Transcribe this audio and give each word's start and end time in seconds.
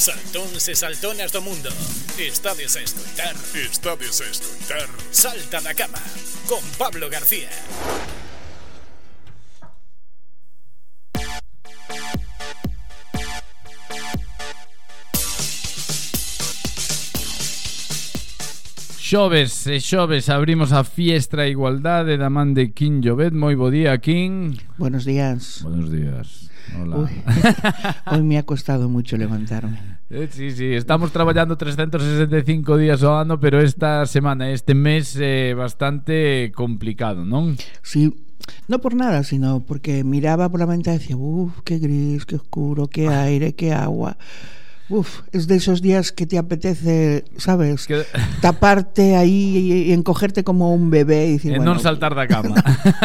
Saltóns 0.00 0.66
e 0.66 0.74
saltonas 0.74 1.30
do 1.30 1.42
mundo. 1.42 1.68
Estades 2.16 2.74
a 2.74 2.80
escoitar 2.80 3.36
Estades 3.52 4.20
a 4.22 4.24
escoitar 4.32 4.88
Salta 5.12 5.60
da 5.60 5.74
cama 5.74 6.00
Con 6.48 6.64
Pablo 6.78 7.10
García. 7.10 7.50
Xoves 18.96 19.66
e 19.66 19.84
xoves 19.84 20.30
abrimos 20.30 20.72
a 20.72 20.82
fiestra 20.82 21.42
a 21.42 21.48
igualdade 21.52 22.16
da 22.16 22.32
man 22.32 22.56
de 22.56 22.72
Quim 22.72 23.04
Llobet. 23.04 23.36
Moi 23.36 23.52
bo 23.52 23.68
día, 23.68 24.00
Quim 24.00 24.56
Buenos 24.80 25.04
días. 25.04 25.60
Buenos 25.60 25.92
días 25.92 26.39
Hola 26.78 26.96
Uy, 26.98 27.10
hoy 28.06 28.22
me 28.22 28.38
ha 28.38 28.42
costado 28.44 28.88
mucho 28.88 29.16
levantarme. 29.16 29.98
Eh, 30.10 30.28
Sí, 30.30 30.50
sí, 30.50 30.72
estamos 30.74 31.12
traballando 31.12 31.56
365 31.56 32.76
días 32.76 33.02
ao 33.02 33.18
ano 33.18 33.38
Pero 33.40 33.60
esta 33.60 34.04
semana, 34.06 34.50
este 34.50 34.74
mes 34.74 35.16
é 35.18 35.54
bastante 35.54 36.50
complicado, 36.54 37.24
non? 37.24 37.56
Sí, 37.82 38.10
no 38.68 38.80
por 38.82 38.94
nada, 38.94 39.22
sino 39.22 39.60
porque 39.62 40.02
miraba 40.04 40.48
por 40.50 40.58
la 40.60 40.66
ventana 40.66 40.96
y 40.96 40.98
decía, 40.98 41.16
uff, 41.16 41.62
qué 41.64 41.78
gris, 41.78 42.26
qué 42.26 42.36
oscuro, 42.36 42.86
qué 42.88 43.08
aire, 43.08 43.54
qué 43.54 43.72
agua. 43.72 44.18
Uf, 44.90 45.22
es 45.30 45.46
de 45.46 45.54
esos 45.54 45.78
días 45.82 46.10
que 46.10 46.26
te 46.26 46.34
apetece, 46.38 47.22
¿sabes? 47.38 47.86
Que- 47.86 48.02
Taparte 48.42 49.14
ahí 49.14 49.86
y 49.86 49.92
encogerte 49.92 50.42
como 50.42 50.74
un 50.74 50.90
bebé 50.90 51.28
y 51.28 51.32
decir, 51.38 51.54
E 51.54 51.62
bueno, 51.62 51.78
non 51.78 51.78
saltar 51.78 52.18
da 52.18 52.26
cama 52.26 52.58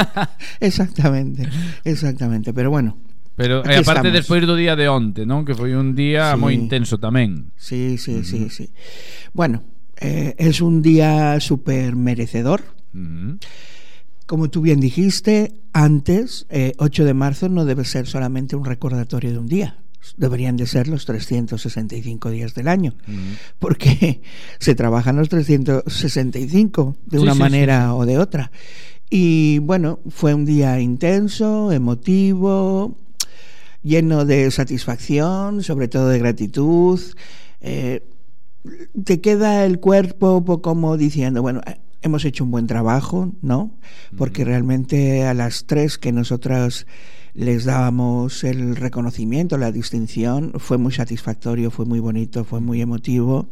Exactamente, 0.59 1.45
exactamente. 1.85 2.49
Pero 2.57 2.73
bueno, 2.73 2.97
Pero 3.35 3.59
Aquí 3.67 3.75
e 3.75 3.83
aparte 3.83 4.07
estamos. 4.07 4.13
despois 4.15 4.41
do 4.47 4.55
día 4.55 4.75
de 4.79 4.87
onte, 4.87 5.27
non? 5.27 5.43
Que 5.43 5.51
foi 5.55 5.75
un 5.75 5.91
día 5.95 6.33
Sí. 6.33 6.39
moi 6.39 6.55
intenso 6.55 6.95
tamén 6.99 7.51
sí, 7.59 7.99
sí, 7.99 8.23
sí, 8.23 8.47
sí. 8.47 8.71
Bueno, 9.35 9.63
eh, 9.99 10.35
es 10.39 10.59
un 10.63 10.79
día 10.81 11.35
súper 11.43 11.95
merecedor. 11.99 12.63
Ujú. 12.95 13.35
Como 14.25 14.49
tú 14.49 14.61
bien 14.63 14.79
dijiste, 14.79 15.53
antes, 15.75 16.47
eh, 16.49 16.73
8 16.79 17.03
de 17.05 17.13
marzo 17.13 17.47
no 17.51 17.63
debe 17.67 17.83
ser 17.85 18.07
solamente 18.07 18.55
un 18.55 18.63
recordatorio 18.65 19.31
de 19.31 19.37
un 19.37 19.47
día. 19.51 19.77
Deberían 20.17 20.55
de 20.55 20.65
ser 20.65 20.87
los 20.87 21.05
365 21.05 22.29
días 22.29 22.53
del 22.53 22.67
año, 22.69 22.93
porque 23.59 24.21
se 24.59 24.75
trabajan 24.75 25.17
los 25.17 25.29
365 25.29 26.95
de 27.05 27.17
Sí, 27.17 27.23
una 27.23 27.33
sí, 27.33 27.39
manera 27.39 27.93
o 27.93 28.05
de 28.05 28.17
otra. 28.17 28.51
Y 29.09 29.59
bueno, 29.59 29.99
fue 30.09 30.33
un 30.33 30.45
día 30.45 30.79
intenso, 30.79 31.71
emotivo, 31.71 32.97
lleno 33.85 34.25
de 34.25 34.49
satisfacción, 34.49 35.61
sobre 35.61 35.87
todo 35.87 36.09
de 36.09 36.17
gratitud. 36.19 36.99
Eh, 37.61 38.03
te 39.03 39.21
queda 39.21 39.63
el 39.63 39.79
cuerpo 39.79 40.43
po- 40.43 40.61
como 40.63 40.97
diciendo, 40.97 41.43
bueno, 41.43 41.61
eh, 41.67 41.77
hemos 42.01 42.25
hecho 42.25 42.43
un 42.43 42.51
buen 42.51 42.65
trabajo, 42.65 43.31
¿no? 43.43 43.71
Porque 44.17 44.43
realmente 44.43 45.23
a 45.23 45.35
las 45.35 45.65
tres 45.65 45.99
que 45.99 46.11
nosotras 46.11 46.87
les 47.35 47.65
dábamos 47.65 48.43
el 48.43 48.75
reconocimiento, 48.75 49.57
la 49.57 49.71
distinción, 49.71 50.53
fue 50.57 50.77
muy 50.79 50.91
satisfactorio, 50.91 51.69
fue 51.69 51.85
muy 51.85 51.99
bonito, 51.99 52.43
fue 52.43 52.61
muy 52.61 52.81
emotivo. 52.81 53.47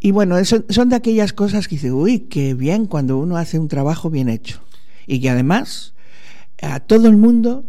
Y 0.00 0.10
bueno, 0.12 0.38
eso, 0.38 0.64
son 0.70 0.88
de 0.88 0.96
aquellas 0.96 1.32
cosas 1.34 1.68
que 1.68 1.74
dice, 1.74 1.92
uy, 1.92 2.20
qué 2.20 2.54
bien 2.54 2.86
cuando 2.86 3.18
uno 3.18 3.36
hace 3.36 3.58
un 3.58 3.68
trabajo 3.68 4.08
bien 4.10 4.28
hecho. 4.30 4.60
Y 5.06 5.20
que 5.20 5.28
además 5.28 5.94
a 6.62 6.80
todo 6.80 7.08
el 7.08 7.16
mundo 7.16 7.64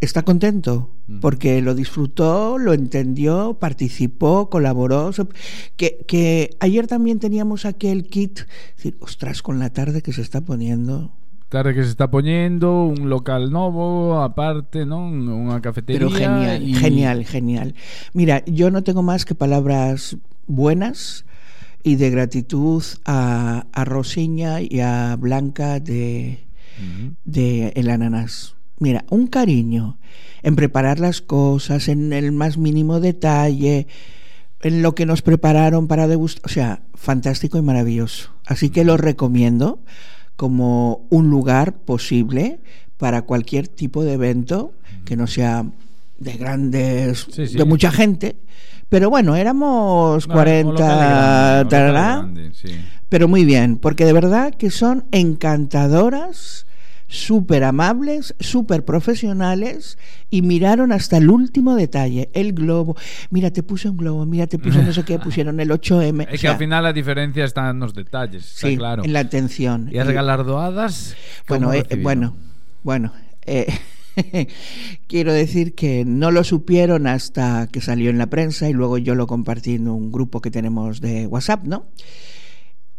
está 0.00 0.22
contento 0.22 0.90
porque 1.20 1.62
lo 1.62 1.74
disfrutó, 1.74 2.58
lo 2.58 2.74
entendió, 2.74 3.54
participó, 3.58 4.50
colaboró. 4.50 5.10
Que, 5.76 6.04
que 6.06 6.50
ayer 6.60 6.86
también 6.86 7.18
teníamos 7.18 7.64
aquel 7.64 8.04
kit, 8.06 8.40
decir, 8.76 8.96
ostras, 9.00 9.40
con 9.42 9.58
la 9.58 9.70
tarde 9.70 10.02
que 10.02 10.12
se 10.12 10.20
está 10.22 10.42
poniendo. 10.42 11.12
Tarde 11.48 11.72
que 11.72 11.82
se 11.82 11.88
está 11.88 12.10
poñendo 12.10 12.84
Un 12.84 13.08
local 13.08 13.50
novo, 13.50 14.20
aparte, 14.20 14.84
non? 14.84 15.24
Unha 15.32 15.64
cafetería 15.64 16.04
Pero 16.04 16.12
genial, 16.12 16.60
y- 16.60 16.76
genial, 16.76 17.24
genial. 17.24 17.68
Mira, 18.12 18.44
yo 18.44 18.68
no 18.68 18.84
tengo 18.84 19.00
más 19.00 19.24
que 19.24 19.32
palabras 19.32 20.20
buenas 20.44 21.24
y 21.80 21.96
de 21.96 22.12
gratitud 22.12 22.84
a, 23.08 23.64
a 23.72 23.82
Rosiña 23.88 24.60
y 24.60 24.84
a 24.84 25.16
Blanca 25.16 25.80
de, 25.80 26.44
de 27.24 27.72
el 27.80 27.88
ananas. 27.88 28.57
Mira, 28.78 29.04
un 29.10 29.26
cariño 29.26 29.98
en 30.42 30.54
preparar 30.56 31.00
las 31.00 31.20
cosas, 31.20 31.88
en 31.88 32.12
el 32.12 32.32
más 32.32 32.58
mínimo 32.58 33.00
detalle, 33.00 33.86
en 34.62 34.82
lo 34.82 34.94
que 34.94 35.06
nos 35.06 35.22
prepararon 35.22 35.88
para 35.88 36.06
degustar. 36.08 36.42
O 36.44 36.48
sea, 36.48 36.80
fantástico 36.94 37.58
y 37.58 37.62
maravilloso. 37.62 38.30
Así 38.46 38.70
que 38.70 38.84
lo 38.84 38.96
recomiendo 38.96 39.80
como 40.36 41.06
un 41.10 41.28
lugar 41.30 41.74
posible 41.74 42.60
para 42.96 43.22
cualquier 43.22 43.66
tipo 43.68 44.04
de 44.04 44.12
evento 44.14 44.72
que 45.04 45.16
no 45.16 45.26
sea 45.26 45.64
de 46.18 46.32
grandes, 46.34 47.26
Sí, 47.30 47.46
sí. 47.46 47.56
de 47.56 47.64
mucha 47.64 47.90
gente. 47.90 48.36
Pero 48.88 49.10
bueno, 49.10 49.36
éramos 49.36 50.26
Ah, 50.28 50.32
40, 50.32 50.68
o 50.68 50.72
local 50.72 50.88
é 50.88 50.96
grande, 50.96 51.60
o 51.60 51.64
local 51.64 51.66
é 51.66 51.68
tarará, 51.68 52.16
grande, 52.16 52.50
sí. 52.54 52.68
pero 53.08 53.28
muy 53.28 53.44
bien, 53.44 53.76
porque 53.76 54.04
de 54.06 54.12
verdad 54.14 54.54
que 54.54 54.70
son 54.70 55.04
encantadoras, 55.12 56.66
súper 57.08 57.64
amables, 57.64 58.34
súper 58.38 58.84
profesionales 58.84 59.98
y 60.30 60.42
miraron 60.42 60.92
hasta 60.92 61.16
el 61.16 61.30
último 61.30 61.74
detalle, 61.74 62.30
el 62.34 62.52
globo. 62.52 62.96
Mira, 63.30 63.50
te 63.50 63.62
puse 63.62 63.88
un 63.88 63.96
globo, 63.96 64.24
mira, 64.26 64.46
te 64.46 64.58
puse 64.58 64.82
no 64.82 64.92
sé 64.92 65.04
qué, 65.04 65.18
pusieron 65.18 65.58
el 65.58 65.70
8M. 65.70 66.28
É 66.28 66.36
o 66.36 66.38
que 66.38 66.46
ao 66.46 66.60
final 66.60 66.84
a 66.86 66.92
diferencia 66.92 67.42
está 67.42 67.72
nos 67.72 67.96
detalles, 67.96 68.44
está 68.44 68.68
sí, 68.68 68.76
claro. 68.76 69.02
en 69.04 69.12
la 69.12 69.20
atención. 69.20 69.88
Y- 69.90 69.96
galardoadas 69.96 71.16
bueno, 71.48 71.68
como 71.68 71.78
eh, 71.78 71.86
bueno, 72.02 72.36
bueno. 72.84 73.12
eh, 73.46 73.66
quiero 75.06 75.32
decir 75.32 75.74
que 75.74 76.04
no 76.04 76.30
lo 76.30 76.44
supieron 76.44 77.06
hasta 77.06 77.68
que 77.68 77.80
salió 77.80 78.10
en 78.10 78.18
la 78.18 78.26
prensa 78.26 78.68
y 78.68 78.72
luego 78.72 78.98
yo 78.98 79.14
lo 79.14 79.26
compartí 79.26 79.74
en 79.74 79.88
un 79.88 80.12
grupo 80.12 80.40
que 80.40 80.50
tenemos 80.50 81.00
de 81.00 81.26
WhatsApp, 81.26 81.64
¿no? 81.64 81.86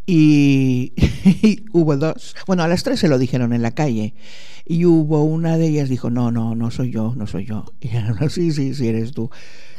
Y, 0.10 0.94
y 1.44 1.66
hubo 1.72 1.96
dos. 1.96 2.36
Bueno, 2.48 2.64
a 2.64 2.68
las 2.68 2.82
tres 2.82 3.00
se 3.00 3.08
lo 3.08 3.20
dijeron 3.20 3.54
en 3.54 3.62
la 3.62 3.72
calle. 3.72 4.16
Y 4.66 4.86
hubo 4.86 5.24
una 5.24 5.58
de 5.58 5.68
ellas 5.68 5.88
dijo, 5.88 6.10
no, 6.10 6.32
no, 6.32 6.56
no 6.56 6.72
soy 6.72 6.90
yo, 6.90 7.14
no 7.16 7.28
soy 7.28 7.46
yo. 7.46 7.66
Y 7.80 7.90
no, 7.90 8.30
sí, 8.30 8.52
sí, 8.52 8.74
sí, 8.74 8.88
eres 8.88 9.12
tú. 9.12 9.30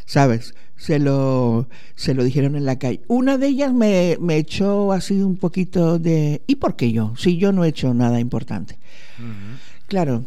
¿Sabes? 0.06 0.54
Se 0.76 1.00
lo, 1.00 1.68
se 1.96 2.14
lo 2.14 2.22
dijeron 2.22 2.54
en 2.54 2.64
la 2.64 2.78
calle. 2.78 3.02
Una 3.08 3.38
de 3.38 3.48
ellas 3.48 3.74
me, 3.74 4.18
me 4.20 4.36
echó 4.36 4.92
así 4.92 5.20
un 5.20 5.36
poquito 5.36 5.98
de... 5.98 6.42
¿Y 6.46 6.56
por 6.56 6.76
qué 6.76 6.92
yo? 6.92 7.12
Si 7.16 7.36
yo 7.36 7.50
no 7.50 7.64
he 7.64 7.68
hecho 7.68 7.92
nada 7.92 8.20
importante. 8.20 8.78
Claro, 9.88 10.24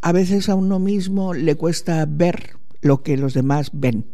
a 0.00 0.12
veces 0.12 0.48
a 0.48 0.54
uno 0.54 0.78
mismo 0.78 1.34
le 1.34 1.56
cuesta 1.56 2.06
ver 2.08 2.56
lo 2.80 3.02
que 3.02 3.16
los 3.16 3.34
demás 3.34 3.70
ven. 3.72 4.06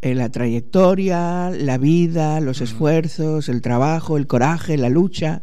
Eh, 0.00 0.14
la 0.14 0.30
trayectoria, 0.30 1.50
la 1.50 1.76
vida, 1.76 2.40
los 2.40 2.60
esfuerzos, 2.60 3.48
el 3.48 3.60
trabajo, 3.62 4.16
el 4.16 4.26
coraje, 4.28 4.76
la 4.76 4.88
lucha. 4.88 5.42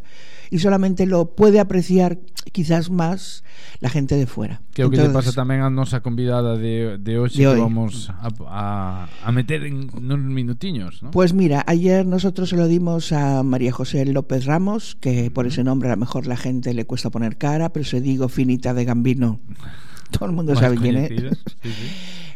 Y 0.50 0.60
solamente 0.60 1.06
lo 1.06 1.36
puede 1.36 1.60
apreciar 1.60 2.20
quizás 2.54 2.90
más 2.90 3.44
la 3.82 3.90
gente 3.90 4.16
de 4.16 4.28
fuera. 4.28 4.62
Que 4.72 4.84
é 4.84 4.86
o 4.86 4.90
que 4.90 4.96
lle 4.96 5.12
pasa 5.12 5.34
Entonces, 5.34 5.36
tamén 5.36 5.60
a 5.60 5.68
nosa 5.74 6.00
convidada 6.00 6.56
de, 6.56 6.96
de 7.02 7.20
hoxe 7.20 7.44
De 7.44 7.52
que 7.52 7.52
hoy. 7.52 7.60
vamos 7.60 8.08
a, 8.16 8.32
a, 8.48 8.64
a 9.12 9.30
meter 9.36 9.68
en 9.68 9.92
uns 9.92 10.24
minutiños, 10.24 11.04
¿no? 11.04 11.12
Pues 11.12 11.34
mira, 11.36 11.66
ayer 11.68 12.06
nosotros 12.08 12.48
se 12.48 12.56
lo 12.56 12.72
dimos 12.72 13.12
a 13.12 13.44
María 13.44 13.74
José 13.76 14.06
López 14.08 14.46
Ramos, 14.46 14.96
que 15.02 15.28
por 15.32 15.48
ese 15.50 15.66
nombre 15.66 15.90
a 15.90 15.98
lo 15.98 16.00
mejor 16.00 16.28
la 16.28 16.38
gente 16.38 16.72
le 16.72 16.86
cuesta 16.86 17.10
poner 17.10 17.36
cara, 17.36 17.74
pero 17.74 17.84
se 17.84 18.00
digo 18.00 18.30
finita 18.30 18.72
de 18.72 18.86
Gambino. 18.86 19.42
Todo 20.16 20.30
el 20.30 20.36
mundo 20.38 20.56
sabe 20.56 20.78
quién 20.78 20.96
es. 20.96 21.10
sí, 21.10 21.72
sí. 21.74 21.88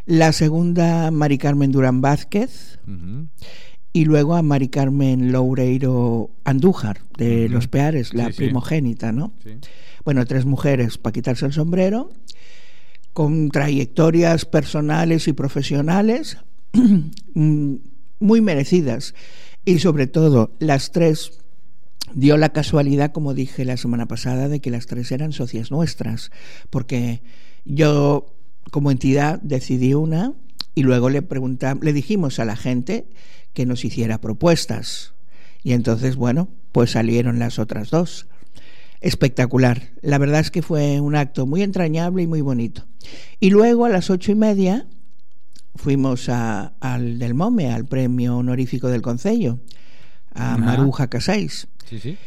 La 0.09 0.33
segunda, 0.33 1.11
Mari 1.11 1.37
Carmen 1.37 1.71
Durán 1.71 2.01
Vázquez. 2.01 2.79
Y 3.93 4.05
luego 4.05 4.33
a 4.33 4.41
Mari 4.41 4.69
Carmen 4.69 5.31
Loureiro 5.31 6.31
Andújar, 6.45 7.01
de. 7.15 7.47
Los 7.47 7.67
Peares, 7.67 8.15
la 8.15 8.31
Sí, 8.31 8.37
primogénita, 8.37 9.11
¿no? 9.11 9.33
Sí. 9.43 9.51
Bueno, 10.03 10.25
tres 10.25 10.45
mujeres 10.45 10.97
para 10.97 11.13
quitarse 11.13 11.45
el 11.45 11.53
sombrero, 11.53 12.11
con 13.13 13.51
trayectorias 13.51 14.45
personales 14.45 15.27
y 15.27 15.33
profesionales 15.33 16.39
mm, 17.35 17.75
muy 18.19 18.41
merecidas. 18.41 19.13
Y 19.63 19.77
sobre 19.77 20.07
todo, 20.07 20.55
las 20.57 20.91
tres 20.91 21.33
dio 22.15 22.35
la 22.37 22.49
casualidad, 22.49 23.11
como 23.11 23.35
dije 23.35 23.63
la 23.63 23.77
semana 23.77 24.07
pasada, 24.07 24.47
de 24.47 24.59
que 24.59 24.71
las 24.71 24.87
tres 24.87 25.11
eran 25.11 25.33
socias 25.33 25.69
nuestras, 25.69 26.31
porque 26.71 27.21
yo 27.63 28.38
como 28.71 28.91
entidad 28.91 29.39
decidí 29.41 29.93
una 29.93 30.33
y 30.75 30.83
luego 30.83 31.09
le 31.09 31.21
preguntamos, 31.21 31.83
le 31.83 31.93
dijimos 31.93 32.39
a 32.39 32.45
la 32.45 32.55
gente 32.55 33.07
que 33.53 33.65
nos 33.65 33.83
hiciera 33.83 34.21
propuestas. 34.21 35.13
Y 35.63 35.73
entonces, 35.73 36.15
bueno, 36.15 36.49
pues 36.71 36.91
salieron 36.91 37.39
las 37.39 37.59
otras 37.59 37.89
dos. 37.89 38.27
Espectacular. 39.01 39.89
La 40.01 40.17
verdad 40.17 40.41
es 40.41 40.51
que 40.51 40.61
fue 40.61 40.99
un 40.99 41.15
acto 41.15 41.45
muy 41.45 41.63
entrañable 41.63 42.23
y 42.23 42.27
muy 42.27 42.41
bonito. 42.41 42.85
Y 43.39 43.49
luego 43.49 43.85
a 43.85 43.89
las 43.89 44.09
ocho 44.09 44.31
y 44.31 44.35
media 44.35 44.87
fuimos 45.75 46.29
a, 46.29 46.73
al 46.79 47.19
del 47.19 47.33
Mome, 47.33 47.71
al 47.71 47.85
premio 47.85 48.37
honorífico 48.37 48.89
del 48.89 49.01
Concello, 49.01 49.59
a. 50.33 50.57
Maruja 50.57 51.07
Casais. 51.07 51.67
Sí, 51.89 51.99
sí. 51.99 52.17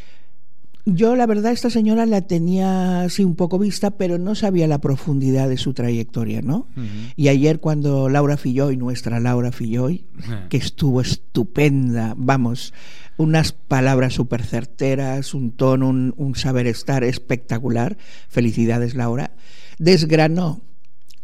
Yo, 0.84 1.14
la 1.14 1.26
verdad, 1.26 1.52
esta 1.52 1.70
señora 1.70 2.06
la 2.06 2.22
tenía 2.22 3.02
así 3.02 3.22
un 3.22 3.36
poco 3.36 3.58
vista, 3.58 3.92
pero 3.92 4.18
no 4.18 4.34
sabía 4.34 4.66
la 4.66 4.80
profundidad 4.80 5.48
de 5.48 5.56
su 5.56 5.74
trayectoria, 5.74 6.42
¿no? 6.42 6.66
Y 7.14 7.28
ayer 7.28 7.60
cuando 7.60 8.08
Laura 8.08 8.36
Filloy, 8.36 8.76
nuestra 8.76 9.20
Laura 9.20 9.52
Filloy, 9.52 10.06
que 10.48 10.56
estuvo 10.56 11.00
estupenda, 11.00 12.14
vamos, 12.16 12.74
unas 13.16 13.52
palabras 13.52 14.14
súper 14.14 14.42
certeras, 14.42 15.34
un 15.34 15.52
tono, 15.52 15.88
un, 15.88 16.14
un 16.16 16.34
saber 16.34 16.66
estar 16.66 17.04
espectacular, 17.04 17.96
felicidades 18.28 18.96
Laura, 18.96 19.36
desgranó 19.78 20.62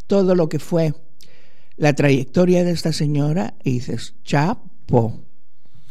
todo 0.07 0.37
lo 0.37 0.49
que 0.49 0.61
fue 0.61 0.95
la 1.77 1.95
trayectoria 1.95 2.65
de 2.65 2.73
esta 2.73 2.93
señora 2.93 3.55
y 3.65 3.73
dices, 3.73 4.15
chapo, 4.25 5.25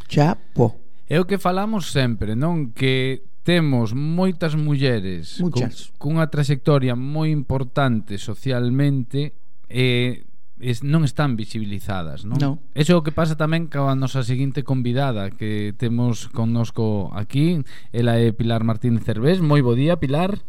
chapo. 0.07 0.79
É 1.09 1.19
o 1.19 1.25
que 1.25 1.39
falamos 1.39 1.87
sempre, 1.87 2.35
non? 2.35 2.75
Que 2.75 3.23
temos 3.47 3.95
moitas 3.95 4.59
mulleres 4.59 5.39
Muchas. 5.39 5.95
Con, 5.95 6.19
cunha 6.19 6.27
trayectoria 6.27 6.99
moi 6.99 7.31
importante 7.31 8.19
socialmente 8.19 9.39
e 9.71 10.27
es, 10.59 10.83
non 10.83 11.07
están 11.07 11.39
visibilizadas, 11.39 12.27
non? 12.27 12.35
No. 12.43 12.51
Eso 12.75 12.91
é 12.91 12.99
o 12.99 13.05
que 13.07 13.15
pasa 13.15 13.39
tamén 13.39 13.71
coa 13.71 13.95
nosa 13.95 14.27
seguinte 14.27 14.67
convidada 14.67 15.31
que 15.31 15.71
temos 15.79 16.27
connosco 16.27 17.07
aquí, 17.15 17.63
ela 17.95 18.19
é 18.19 18.35
Pilar 18.35 18.67
Martínez 18.67 19.07
Cervés. 19.07 19.39
Moi 19.39 19.63
bo 19.63 19.79
día, 19.79 19.95
Pilar. 19.95 20.43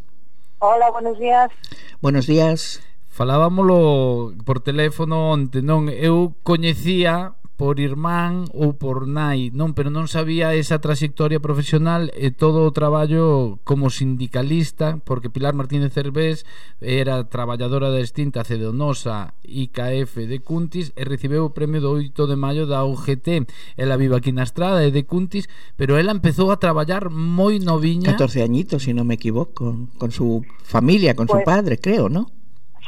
Hola, 0.58 0.90
buenos 0.90 1.22
días. 1.22 1.54
Buenos 2.02 2.26
días. 2.26 2.82
Falábamolo 3.06 4.34
por 4.42 4.58
teléfono 4.58 5.30
onte, 5.30 5.62
non? 5.62 5.86
Eu 5.86 6.34
coñecía 6.42 7.37
por 7.58 7.82
irmán 7.82 8.46
ou 8.54 8.78
por 8.78 9.10
nai, 9.10 9.50
non, 9.50 9.74
pero 9.74 9.90
non 9.90 10.06
sabía 10.06 10.54
esa 10.54 10.78
trayectoria 10.78 11.42
profesional 11.42 12.06
e 12.14 12.30
todo 12.30 12.62
o 12.62 12.70
traballo 12.70 13.58
como 13.66 13.90
sindicalista, 13.90 15.02
porque 15.02 15.26
Pilar 15.26 15.58
Martínez 15.58 15.90
Cervés 15.90 16.46
era 16.78 17.26
traballadora 17.26 17.90
da 17.90 17.98
extinta 17.98 18.46
Cedonosa 18.46 19.34
IKF 19.42 20.30
de 20.30 20.38
Cuntis 20.38 20.94
e 20.94 21.02
recibeu 21.02 21.50
o 21.50 21.52
premio 21.52 21.82
do 21.82 21.98
8 21.98 22.30
de 22.30 22.38
maio 22.38 22.62
da 22.62 22.86
UGT. 22.86 23.50
Ela 23.74 23.98
vive 23.98 24.14
aquí 24.14 24.30
na 24.30 24.46
Estrada 24.46 24.86
e 24.86 24.94
de 24.94 25.02
Cuntis, 25.02 25.50
pero 25.74 25.98
ela 25.98 26.14
empezou 26.14 26.54
a 26.54 26.62
traballar 26.62 27.10
moi 27.10 27.58
noviña. 27.58 28.14
14 28.14 28.38
añitos, 28.38 28.86
se 28.86 28.94
si 28.94 28.96
non 28.96 29.10
me 29.10 29.18
equivoco, 29.18 29.90
con 29.98 30.14
su 30.14 30.46
familia, 30.62 31.18
con 31.18 31.26
pues, 31.26 31.42
su 31.42 31.44
padre, 31.44 31.82
creo, 31.82 32.06
¿no? 32.06 32.37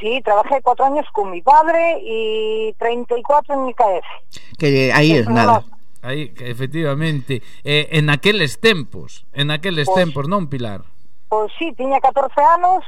Sí, 0.01 0.21
trabajé 0.25 0.63
cuatro 0.63 0.87
años 0.87 1.05
con 1.13 1.31
mi 1.31 1.43
padre 1.43 1.99
y 2.03 2.73
34 2.79 3.55
en 3.55 3.69
IKF. 3.69 4.07
Que 4.59 4.93
ahí 4.93 5.13
es 5.13 5.29
nada. 5.29 5.61
no- 5.61 5.81
Aí, 6.03 6.31
que 6.33 6.51
efectivamente, 6.51 7.43
eh, 7.63 7.89
en 7.93 8.09
aqueles 8.09 8.59
tempos, 8.59 9.27
en 9.35 9.51
aqueles 9.51 9.87
Pois- 9.87 10.01
tempos, 10.01 10.29
non, 10.29 10.49
Pilar? 10.49 10.81
Pues 11.29 11.53
sí, 11.59 11.71
tenía 11.77 12.01
14 12.01 12.41
anos, 12.41 12.83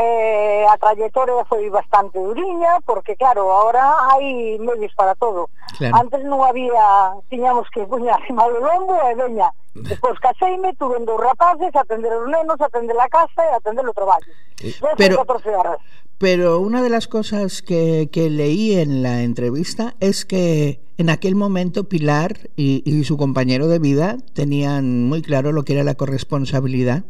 eh, 0.00 0.64
a 0.66 0.74
trayectoria 0.78 1.44
foi 1.44 1.68
bastante 1.68 2.16
duriña, 2.18 2.80
porque 2.88 3.14
claro, 3.20 3.52
ahora 3.52 3.84
hai 4.16 4.56
medios 4.58 4.90
para 4.96 5.12
todo. 5.14 5.52
Claro. 5.76 5.92
Antes 6.00 6.24
non 6.24 6.40
había, 6.40 7.12
tiñamos 7.28 7.68
que 7.68 7.84
poñer 7.84 8.16
arriba 8.16 8.48
do 8.48 8.58
lombo 8.64 8.96
e 8.96 9.12
veña. 9.12 9.52
Despois 9.74 10.18
caseime, 10.20 10.72
tuve 10.78 11.04
dos 11.04 11.20
rapaces, 11.20 11.74
atender 11.74 12.12
os 12.12 12.28
nenos, 12.28 12.60
atender 12.60 12.96
a 13.00 13.08
casa 13.08 13.42
e 13.42 13.54
atender 13.54 13.86
o 13.88 13.92
traballo. 13.92 14.30
Eh, 14.62 14.72
pero- 14.96 15.16
14 15.18 15.50
horas. 15.54 15.78
Pero 16.16 16.60
una 16.60 16.80
de 16.80 16.90
las 16.90 17.08
cosas 17.08 17.60
que, 17.60 18.08
que 18.12 18.30
leí 18.30 18.78
en 18.78 19.02
la 19.02 19.22
entrevista 19.22 19.94
es 19.98 20.24
que 20.24 20.80
en 20.96 21.10
aquel 21.10 21.34
momento 21.34 21.88
Pilar 21.88 22.38
y, 22.54 22.82
y 22.86 23.02
su 23.02 23.16
compañero 23.16 23.66
de 23.66 23.80
vida 23.80 24.16
tenían 24.32 25.04
muy 25.08 25.22
claro 25.22 25.50
lo 25.50 25.64
que 25.64 25.72
era 25.74 25.82
la 25.82 25.96
corresponsabilidad. 25.96 27.02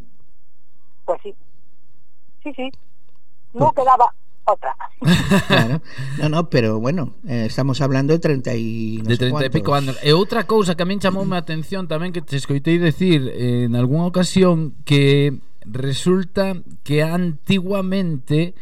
Pues 1.04 1.20
sí. 1.22 1.34
Sí, 2.42 2.52
sí. 2.56 2.70
No 3.52 3.72
quedaba 3.72 4.06
otra. 4.44 4.76
claro. 5.48 5.80
No, 6.18 6.28
no, 6.28 6.50
pero 6.50 6.80
bueno, 6.80 7.14
eh, 7.26 7.44
estamos 7.46 7.80
hablando 7.80 8.12
de 8.12 8.18
30 8.18 8.52
e 8.52 9.02
de 9.02 9.16
30 9.16 9.46
e 9.46 9.50
pico 9.50 9.74
anos. 9.74 9.96
E 10.04 10.12
outra 10.12 10.44
cousa 10.44 10.76
que 10.76 10.84
a 10.84 10.88
min 10.88 11.00
chamoume 11.00 11.36
a 11.36 11.42
atención 11.44 11.88
tamén 11.88 12.12
que 12.12 12.20
te 12.20 12.36
escoitei 12.36 12.76
decir 12.76 13.28
eh, 13.32 13.66
en 13.68 13.76
algunha 13.76 14.08
ocasión 14.08 14.76
que 14.84 15.40
resulta 15.64 16.60
que 16.84 17.02
antiguamente 17.02 18.54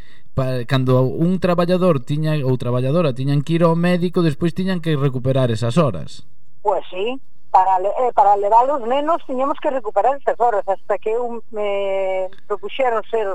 cando 0.66 1.02
un 1.02 1.40
traballador 1.40 2.00
tiña 2.00 2.32
ou 2.40 2.56
traballadora 2.56 3.12
tiñan 3.12 3.44
que 3.44 3.60
ir 3.60 3.62
ao 3.68 3.76
médico, 3.76 4.24
despois 4.24 4.56
tiñan 4.56 4.80
que 4.80 4.96
recuperar 4.96 5.52
esas 5.52 5.76
horas. 5.76 6.24
Pois 6.62 6.80
pues 6.80 6.84
sí, 6.88 7.20
para, 7.50 7.76
eh, 7.84 8.12
para 8.14 8.36
levar 8.36 8.64
os 8.70 8.80
nenos 8.88 9.20
tiñamos 9.26 9.58
que 9.60 9.70
recuperar 9.70 10.16
esas 10.16 10.38
horas 10.40 10.66
hasta 10.66 10.96
que 10.98 11.12
un, 11.18 11.42
me 11.50 12.30
propuxeron 12.48 13.02
ser 13.10 13.28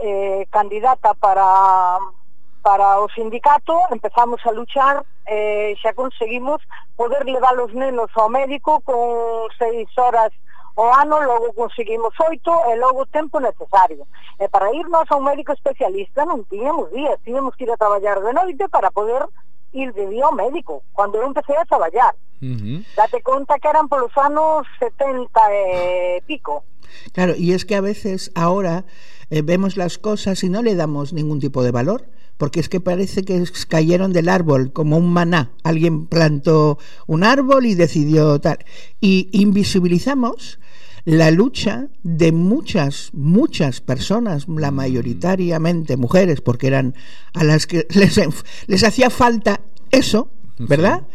eh, 0.00 0.46
candidata 0.50 1.14
para 1.14 1.98
para 2.62 3.00
o 3.00 3.08
sindicato, 3.10 3.72
empezamos 3.90 4.40
a 4.44 4.52
luchar 4.52 5.02
e 5.26 5.72
eh, 5.72 5.76
xa 5.80 5.94
conseguimos 5.94 6.60
poder 6.96 7.24
levar 7.24 7.56
os 7.56 7.72
nenos 7.72 8.12
ao 8.14 8.28
médico 8.28 8.84
con 8.84 9.48
seis 9.56 9.88
horas 9.96 10.32
o 10.76 10.84
ano, 10.92 11.20
logo 11.20 11.52
conseguimos 11.52 12.12
oito 12.28 12.52
e 12.68 12.76
logo 12.76 13.02
o 13.02 13.06
tempo 13.06 13.40
necesario. 13.40 14.06
E 14.38 14.48
para 14.48 14.72
irnos 14.72 15.08
a 15.08 15.16
un 15.16 15.24
médico 15.24 15.52
especialista 15.52 16.24
non 16.24 16.44
tiñamos 16.48 16.92
días, 16.92 17.20
tiñamos 17.24 17.56
que 17.56 17.64
ir 17.64 17.72
a 17.72 17.80
traballar 17.80 18.20
de 18.20 18.32
noite 18.32 18.68
para 18.68 18.92
poder 18.92 19.24
ir 19.72 19.92
de 19.92 20.06
día 20.08 20.24
ao 20.28 20.36
médico, 20.36 20.82
cando 20.96 21.16
eu 21.16 21.26
empecé 21.26 21.56
a 21.56 21.64
traballar. 21.64 22.14
Uh 22.42 22.46
-huh. 22.46 22.84
Date 22.96 23.22
conta 23.22 23.58
que 23.58 23.68
eran 23.68 23.88
polos 23.88 24.12
anos 24.16 24.66
70 24.78 25.40
e 25.52 26.22
pico. 26.26 26.64
Claro, 27.12 27.34
y 27.36 27.52
es 27.52 27.64
que 27.64 27.76
a 27.76 27.80
veces 27.80 28.32
ahora 28.34 28.84
eh, 29.30 29.42
vemos 29.42 29.76
las 29.76 29.98
cosas 29.98 30.42
y 30.42 30.48
no 30.48 30.62
le 30.62 30.74
damos 30.74 31.12
ningún 31.12 31.38
tipo 31.38 31.62
de 31.62 31.70
valor, 31.70 32.08
porque 32.36 32.60
es 32.60 32.68
que 32.68 32.80
parece 32.80 33.22
que 33.22 33.44
cayeron 33.68 34.12
del 34.12 34.28
árbol 34.28 34.72
como 34.72 34.96
un 34.96 35.12
maná. 35.12 35.52
Alguien 35.62 36.06
plantó 36.06 36.78
un 37.06 37.22
árbol 37.22 37.66
y 37.66 37.74
decidió 37.74 38.40
tal. 38.40 38.58
Y 39.00 39.28
invisibilizamos 39.32 40.58
la 41.04 41.30
lucha 41.30 41.88
de 42.02 42.32
muchas, 42.32 43.10
muchas 43.12 43.80
personas, 43.80 44.46
la 44.48 44.70
mayoritariamente 44.70 45.96
mujeres, 45.96 46.40
porque 46.40 46.66
eran 46.66 46.94
a 47.34 47.44
las 47.44 47.66
que 47.66 47.86
les, 47.90 48.20
les 48.66 48.84
hacía 48.84 49.10
falta 49.10 49.60
eso, 49.90 50.30
¿verdad? 50.58 51.06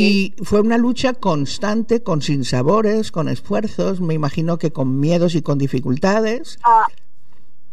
Y 0.00 0.34
fue 0.44 0.60
una 0.60 0.78
lucha 0.78 1.12
constante, 1.14 2.02
con 2.02 2.22
sinsabores, 2.22 3.10
con 3.10 3.28
esfuerzos, 3.28 4.00
me 4.00 4.14
imagino 4.14 4.56
que 4.58 4.72
con 4.72 5.00
miedos 5.00 5.34
y 5.34 5.42
con 5.42 5.58
dificultades. 5.58 6.58
A, 6.62 6.86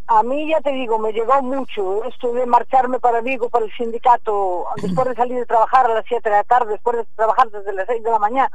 a 0.08 0.24
mí 0.24 0.50
ya 0.50 0.60
te 0.62 0.72
digo, 0.72 0.98
me 1.00 1.12
llegó 1.14 1.42
mucho 1.44 2.04
esto 2.06 2.34
de 2.34 2.46
marcharme 2.46 3.00
para 3.00 3.22
Vigo, 3.22 3.50
para 3.50 3.66
el 3.66 3.72
sindicato, 3.74 4.66
después 4.82 5.08
de 5.10 5.16
salir 5.16 5.38
de 5.38 5.46
trabajar 5.46 5.86
a 5.86 5.94
las 5.94 6.06
7 6.08 6.28
de 6.30 6.36
la 6.36 6.44
tarde, 6.44 6.72
después 6.74 6.98
de 6.98 7.06
trabajar 7.16 7.50
desde 7.52 7.74
las 7.74 7.86
6 7.88 8.04
de 8.04 8.10
la 8.12 8.20
mañana, 8.20 8.52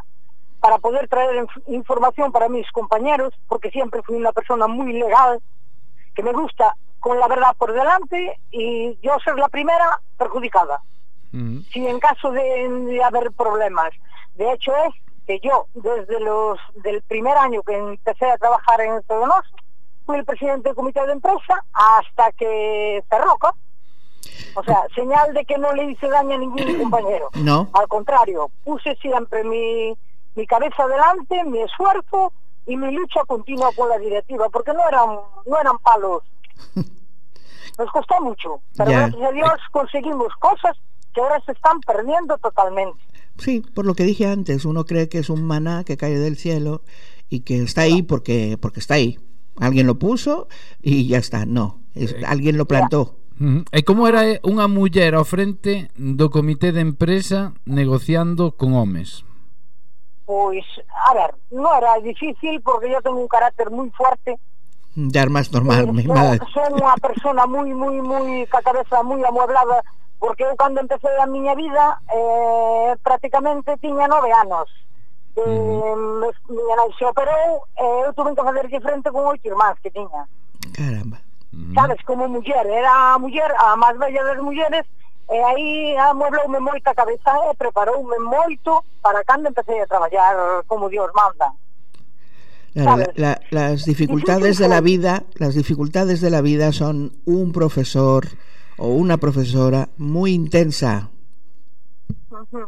para 0.60 0.78
poder 0.78 1.08
traer 1.08 1.36
inf- 1.44 1.62
información 1.68 2.32
para 2.32 2.48
mis 2.48 2.70
compañeros, 2.72 3.32
porque 3.48 3.70
siempre 3.70 4.02
fui 4.02 4.16
una 4.16 4.32
persona 4.32 4.66
muy 4.66 4.92
legal, 4.92 5.40
que 6.14 6.22
me 6.22 6.32
gusta 6.32 6.76
con 6.98 7.18
la 7.18 7.28
verdad 7.28 7.54
por 7.56 7.72
delante 7.72 8.38
y 8.50 8.98
yo 9.02 9.12
ser 9.24 9.36
la 9.36 9.48
primera 9.48 10.00
perjudicada. 10.18 10.82
Uh 11.32 11.36
-huh. 11.36 11.64
si 11.72 11.86
en 11.86 12.00
caso 12.00 12.30
de, 12.32 12.68
de 12.86 13.02
haber 13.04 13.30
problemas. 13.32 13.90
De 14.34 14.52
hecho 14.52 14.72
es 14.86 14.94
que 15.26 15.38
yo 15.40 15.66
desde 15.74 16.18
los 16.20 16.58
del 16.82 17.02
primer 17.02 17.36
año 17.36 17.62
que 17.62 17.76
empecé 17.76 18.30
a 18.30 18.36
trabajar 18.38 18.80
en 18.80 19.02
Todonos 19.04 19.44
fui 20.06 20.16
el 20.18 20.24
presidente 20.24 20.68
del 20.70 20.76
comité 20.76 21.06
de 21.06 21.12
empresa 21.12 21.64
hasta 21.72 22.32
que 22.32 23.02
cerró. 23.08 23.36
O 24.54 24.64
sea, 24.64 24.78
señal 24.94 25.32
de 25.32 25.44
que 25.44 25.56
no 25.58 25.72
le 25.72 25.84
hice 25.92 26.08
daño 26.08 26.34
a 26.34 26.38
ningún 26.38 26.78
compañero. 26.82 27.28
No. 27.34 27.68
Al 27.72 27.86
contrario, 27.86 28.50
puse 28.64 28.96
siempre 28.96 29.44
mi, 29.44 29.96
mi 30.34 30.46
cabeza 30.46 30.82
adelante, 30.82 31.44
mi 31.44 31.60
esfuerzo 31.62 32.32
y 32.66 32.76
mi 32.76 32.90
lucha 32.92 33.20
continua 33.26 33.70
con 33.76 33.88
la 33.88 33.98
directiva, 33.98 34.48
porque 34.48 34.72
no 34.72 34.86
eran, 34.88 35.08
no 35.46 35.60
eran 35.60 35.78
palos. 35.78 36.22
Nos 37.78 37.90
costó 37.92 38.20
mucho, 38.20 38.60
pero 38.76 38.90
Ya. 38.90 38.98
gracias 39.00 39.22
a 39.22 39.32
Dios 39.32 39.52
conseguimos 39.70 40.34
cosas 40.40 40.76
que 41.14 41.20
ahora 41.20 41.40
se 41.44 41.52
están 41.52 41.80
perdiendo 41.80 42.38
totalmente. 42.38 42.98
Sí, 43.38 43.62
por 43.74 43.86
lo 43.86 43.94
que 43.94 44.04
dije 44.04 44.26
antes, 44.26 44.64
uno 44.64 44.84
cree 44.84 45.08
que 45.08 45.18
es 45.18 45.30
un 45.30 45.44
maná 45.44 45.84
que 45.84 45.96
cae 45.96 46.18
del 46.18 46.36
cielo 46.36 46.82
y 47.28 47.40
que 47.40 47.62
está 47.62 47.82
ahí 47.82 48.02
porque, 48.02 48.58
porque 48.60 48.80
está 48.80 48.94
ahí. 48.94 49.18
Alguien 49.58 49.86
lo 49.86 49.98
puso 49.98 50.48
y 50.82 51.06
ya 51.06 51.18
está. 51.18 51.46
No, 51.46 51.80
es, 51.94 52.14
alguien 52.26 52.56
lo 52.56 52.66
plantó. 52.66 53.16
E 53.40 53.64
eh, 53.72 53.84
como 53.84 54.04
era 54.04 54.28
eh, 54.28 54.36
unha 54.44 54.68
muller 54.68 55.16
ao 55.16 55.24
frente 55.24 55.88
do 55.96 56.28
comité 56.28 56.76
de 56.76 56.84
empresa 56.84 57.56
negociando 57.64 58.52
con 58.52 58.76
homes? 58.76 59.24
Pois, 60.28 60.68
a 61.08 61.16
ver, 61.16 61.32
non 61.48 61.72
era 61.72 61.96
difícil 62.04 62.60
porque 62.60 62.92
yo 62.92 63.00
tengo 63.00 63.16
un 63.16 63.32
carácter 63.32 63.72
moi 63.72 63.88
fuerte 63.96 64.36
Dar 64.92 65.32
más 65.32 65.48
normal, 65.56 65.88
eh, 65.88 65.92
mi 65.96 66.04
madre 66.04 66.44
Son 66.52 66.68
unha 66.76 66.92
persona 67.00 67.48
moi, 67.48 67.72
moi, 67.72 67.96
moi, 68.04 68.44
ca 68.44 68.60
cabeza 68.60 69.00
moi 69.00 69.24
amueblada 69.24 69.80
porque 70.20 70.44
eu 70.44 70.54
cando 70.54 70.80
empecé 70.80 71.08
a 71.18 71.26
miña 71.26 71.56
vida 71.56 71.98
eh, 72.12 72.94
prácticamente 73.02 73.76
tiña 73.78 74.06
nove 74.06 74.30
anos. 74.30 74.68
E, 75.34 75.40
mm. 75.40 76.52
miña 76.52 76.76
nai 76.76 76.92
se 76.94 77.04
operou 77.08 77.64
e 77.72 77.80
eh, 77.80 78.06
eu 78.06 78.12
tuve 78.12 78.36
que 78.36 78.44
facer 78.44 78.68
frente 78.68 79.08
con 79.10 79.24
oito 79.24 79.48
irmáns 79.48 79.80
que 79.80 79.90
tiña. 79.90 80.28
Caramba. 80.76 81.18
Sabes, 81.74 81.98
como 82.04 82.28
muller, 82.28 82.66
era 82.68 83.14
a 83.14 83.18
muller 83.18 83.50
a 83.58 83.74
máis 83.74 83.98
bella 83.98 84.22
das 84.22 84.38
mulleres 84.38 84.86
e 85.30 85.38
aí 85.40 85.96
amuebleume 85.96 86.60
moita 86.60 86.94
cabeza 86.94 87.32
e 87.50 87.56
preparoume 87.56 88.18
moito 88.20 88.84
para 89.00 89.24
cando 89.24 89.48
empecé 89.48 89.80
a 89.80 89.86
traballar 89.86 90.36
como 90.68 90.88
Dios 90.92 91.10
manda. 91.16 91.50
Claro, 92.74 93.02
la, 93.16 93.40
la, 93.40 93.40
las 93.50 93.84
dificultades 93.84 94.58
de 94.58 94.68
la 94.68 94.80
vida, 94.80 95.24
las 95.34 95.54
dificultades 95.54 96.20
de 96.20 96.30
la 96.30 96.40
vida 96.40 96.72
son 96.72 97.12
un 97.24 97.50
profesor 97.50 98.28
o 98.80 98.88
una 98.88 99.18
profesora 99.18 99.88
muy 99.98 100.32
intensa. 100.32 101.10
Uh 102.30 102.36
-huh. 102.50 102.66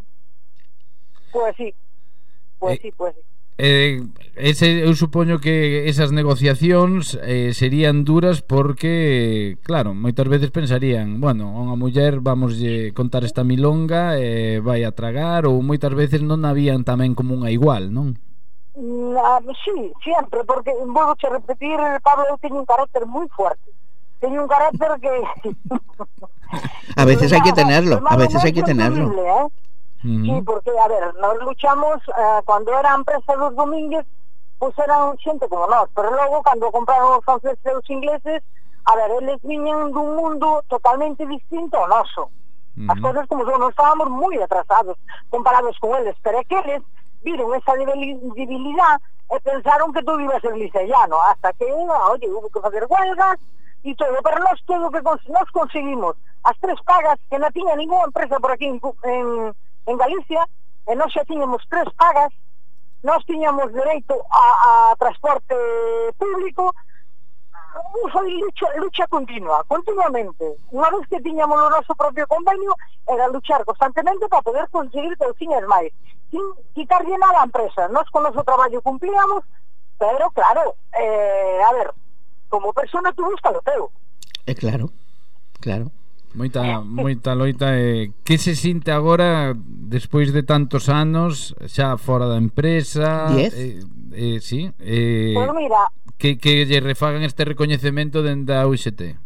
Pues 1.33 1.57
sí, 1.57 1.75
pues 2.59 2.78
eh, 2.78 2.81
sí, 2.83 2.92
pues 2.97 3.14
sí. 3.14 3.21
Eh, 3.59 4.02
ese, 4.35 4.81
eu 4.85 4.92
supoño 4.97 5.38
que 5.38 5.88
esas 5.88 6.11
negociacións 6.11 7.16
eh, 7.21 7.52
serían 7.52 8.04
duras 8.04 8.40
porque, 8.40 9.57
claro, 9.62 9.92
moitas 9.92 10.28
veces 10.28 10.50
pensarían 10.50 11.21
bueno, 11.21 11.52
a 11.57 11.61
unha 11.64 11.76
muller 11.76 12.21
vamos 12.21 12.57
lle 12.61 12.92
contar 12.97 13.25
esta 13.25 13.45
milonga 13.45 14.16
e 14.16 14.57
eh, 14.57 14.61
vai 14.61 14.85
a 14.85 14.97
tragar 14.97 15.45
ou 15.49 15.61
moitas 15.64 15.92
veces 15.92 16.21
non 16.25 16.45
habían 16.49 16.85
tamén 16.85 17.12
como 17.16 17.37
unha 17.37 17.52
igual, 17.52 17.92
non? 17.92 18.16
Mm, 18.73 19.16
ah, 19.21 19.40
sí, 19.64 19.76
sempre, 20.00 20.45
porque 20.49 20.73
volvo 20.88 21.12
a 21.12 21.28
repetir, 21.28 21.76
Pablo, 22.00 22.25
eu 22.33 22.40
teño 22.40 22.57
un 22.61 22.69
carácter 22.69 23.04
moi 23.04 23.28
fuerte 23.37 23.69
Teño 24.23 24.43
un 24.43 24.49
carácter 24.49 24.88
que... 25.02 25.11
a 27.02 27.05
veces 27.05 27.35
hai 27.35 27.43
que 27.43 27.50
tenerlo, 27.50 27.99
a 28.07 28.14
veces 28.14 28.38
hai 28.38 28.55
que 28.55 28.62
tenerlo. 28.62 29.11
¿eh? 29.11 29.50
Uh 30.07 30.07
-huh. 30.07 30.23
Sí, 30.23 30.35
porque, 30.47 30.71
a 30.79 30.87
ver, 30.87 31.11
nos 31.19 31.43
luchamos, 31.43 31.99
eh, 32.07 32.41
cando 32.47 32.71
era 32.71 32.95
a 32.95 32.99
empresa 33.02 33.35
dos 33.35 33.50
Domínguez, 33.59 34.07
pues 34.62 34.79
eran 34.79 35.19
xente 35.19 35.50
como 35.50 35.67
nós, 35.67 35.91
pero 35.91 36.14
logo, 36.14 36.38
cando 36.47 36.71
compraron 36.71 37.19
os 37.19 37.25
franceses 37.26 37.67
e 37.67 37.75
os 37.75 37.91
ingleses, 37.91 38.38
a 38.87 38.95
ver, 38.95 39.11
eles 39.19 39.43
viñan 39.43 39.91
dun 39.91 40.14
mundo 40.14 40.62
totalmente 40.71 41.26
distinto 41.26 41.75
ao 41.83 41.91
noso. 41.91 42.31
Uh 42.31 42.87
-huh. 42.87 42.95
As 42.95 42.99
cousas 43.02 43.26
como 43.26 43.43
son, 43.43 43.59
nos 43.59 43.75
estábamos 43.75 44.07
moi 44.07 44.38
atrasados 44.38 44.95
comparados 45.35 45.75
con 45.83 45.99
eles, 45.99 46.14
pero 46.23 46.38
é 46.38 46.47
que 46.47 46.59
eles 46.62 46.83
viron 47.26 47.50
esa 47.59 47.75
debilidad 47.75 49.02
e 49.35 49.37
pensaron 49.43 49.91
que 49.91 50.07
todo 50.07 50.23
iba 50.23 50.38
a 50.38 50.45
ser 50.47 50.55
lisellano, 50.55 51.19
hasta 51.26 51.50
que, 51.59 51.67
oye, 51.67 52.31
hubo 52.31 52.47
que 52.55 52.62
facer 52.62 52.87
huelgas 52.87 53.43
e 53.85 53.95
todo, 53.95 54.19
pero 54.23 54.39
nós 54.39 54.59
todo 54.67 54.91
que 54.91 55.03
cons 55.03 55.23
nós 55.29 55.49
conseguimos 55.51 56.15
as 56.45 56.57
tres 56.59 56.79
pagas 56.87 57.19
que 57.31 57.39
non 57.39 57.51
tiña 57.51 57.75
ninguna 57.75 58.07
empresa 58.07 58.39
por 58.39 58.55
aquí 58.55 58.67
en, 58.67 58.79
en, 59.03 59.27
en 59.87 59.97
Galicia, 59.99 60.43
e 60.87 60.93
nós 60.95 61.11
xa 61.11 61.27
tiñamos 61.27 61.62
tres 61.71 61.87
pagas, 61.99 62.31
nós 63.03 63.23
tiñamos 63.27 63.71
dereito 63.75 64.15
a, 64.31 64.45
a 64.93 64.97
transporte 64.99 65.55
público, 66.19 66.71
foi 68.12 68.31
lucha, 68.31 68.67
lucha 68.77 69.07
continua, 69.09 69.65
continuamente. 69.67 70.45
Unha 70.71 70.91
vez 70.91 71.07
que 71.09 71.23
tiñamos 71.23 71.59
o 71.59 71.71
noso 71.71 71.95
propio 71.95 72.27
convenio, 72.27 72.75
era 73.09 73.27
luchar 73.31 73.65
constantemente 73.65 74.29
para 74.29 74.43
poder 74.43 74.67
conseguir 74.71 75.17
cousiñas 75.19 75.65
máis, 75.67 75.91
sin 76.31 76.43
quitarlle 76.75 77.19
nada 77.19 77.43
a 77.43 77.49
empresa. 77.49 77.89
Nós 77.89 78.07
con 78.11 78.23
o 78.23 78.31
noso 78.31 78.45
traballo 78.45 78.83
cumplíamos, 78.83 79.43
pero 79.99 80.31
claro, 80.31 80.75
eh, 80.95 81.62
a 81.62 81.71
ver, 81.73 81.89
como 82.52 82.75
persona 82.75 83.11
tú 83.16 83.25
buscas 83.25 83.56
o 83.56 83.62
teu. 83.62 83.90
É 84.47 84.54
claro, 84.54 84.92
claro. 85.64 85.90
Moita, 86.35 86.80
moita 86.80 87.35
loita 87.35 87.76
e 87.76 87.80
eh, 87.80 88.11
que 88.25 88.37
se 88.37 88.56
sinte 88.56 88.92
agora 88.92 89.52
despois 89.56 90.32
de 90.32 90.44
tantos 90.44 90.88
anos 90.88 91.56
xa 91.68 91.97
fora 91.97 92.28
da 92.28 92.37
empresa? 92.37 93.32
Diez? 93.32 93.52
Eh, 93.56 93.80
eh, 94.12 94.38
sí, 94.40 94.68
eh, 94.80 95.32
pues 95.37 95.52
mira, 95.52 95.88
que, 96.21 96.37
que 96.37 96.64
lle 96.68 96.80
refagan 96.80 97.25
este 97.25 97.44
recoñecemento 97.44 98.25
dende 98.25 98.56
a 98.56 98.68
UGT. 98.68 99.16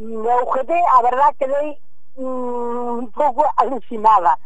Na 0.00 0.34
UGT, 0.44 0.72
a 0.72 0.98
verdad 1.04 1.32
que 1.36 1.48
dei 1.48 1.68
mm, 2.16 3.04
un 3.04 3.08
pouco 3.12 3.44
alucinada. 3.56 4.36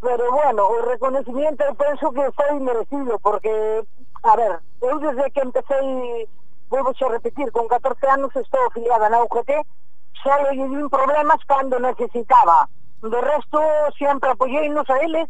Pero 0.00 0.24
bueno, 0.32 0.68
o 0.68 0.88
reconocimiento 0.88 1.64
eu 1.64 1.74
penso 1.74 2.12
que 2.12 2.24
foi 2.32 2.60
merecido 2.60 3.16
porque, 3.20 3.52
a 4.24 4.32
ver, 4.36 4.60
eu 4.80 5.00
desde 5.00 5.30
que 5.32 5.40
empecé 5.40 5.76
volvo 6.68 6.90
a 6.90 7.08
repetir, 7.08 7.50
con 7.52 7.68
14 7.68 8.06
anos 8.06 8.34
estou 8.34 8.66
afiliada 8.66 9.08
na 9.08 9.22
UGT, 9.22 9.50
xa 10.22 10.36
le 10.42 10.50
din 10.56 10.88
problemas 10.90 11.40
cando 11.46 11.78
necesitaba. 11.78 12.68
Do 13.02 13.20
resto, 13.20 13.60
sempre 13.98 14.30
apoyeinos 14.30 14.88
a 14.90 14.98
eles, 14.98 15.28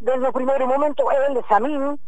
desde 0.00 0.28
o 0.28 0.32
primeiro 0.32 0.66
momento, 0.66 1.04
eles 1.10 1.44
a 1.50 1.60
min, 1.60 1.98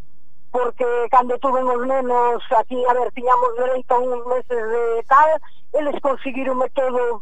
porque 0.51 0.85
cando 1.11 1.37
tuven 1.37 1.67
os 1.67 1.85
nenos 1.85 2.41
aquí, 2.57 2.79
a 2.85 2.93
ver, 2.93 3.11
tiñamos 3.13 3.55
dereito 3.57 3.93
a 3.93 3.99
un 3.99 4.27
meses 4.27 4.63
de 4.73 5.03
tal, 5.07 5.29
eles 5.73 6.01
conseguironme 6.01 6.69
todo 6.71 7.21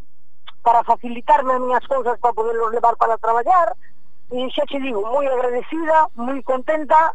para 0.62 0.84
facilitarme 0.84 1.54
as 1.54 1.60
miñas 1.60 1.86
cousas 1.86 2.18
para 2.18 2.32
poderlos 2.32 2.72
levar 2.72 2.96
para 2.96 3.18
traballar, 3.18 3.76
e 4.30 4.48
xa 4.50 4.64
te 4.64 4.78
digo, 4.80 5.04
moi 5.04 5.26
agradecida, 5.26 6.08
moi 6.16 6.40
contenta, 6.42 7.12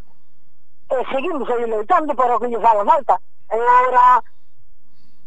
e 0.92 0.96
seguimos 1.10 1.48
aí 1.50 1.66
loitando 1.66 2.14
para 2.14 2.36
o 2.36 2.40
que 2.40 2.48
lle 2.48 2.60
faga 2.60 2.84
falta. 2.84 3.18
Agora 3.48 4.22